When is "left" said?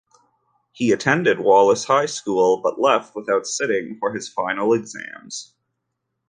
2.81-3.15